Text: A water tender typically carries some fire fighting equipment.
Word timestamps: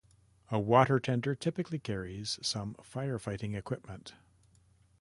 A 0.49 0.57
water 0.59 0.99
tender 0.99 1.35
typically 1.35 1.77
carries 1.77 2.39
some 2.41 2.73
fire 2.81 3.19
fighting 3.19 3.53
equipment. 3.53 4.15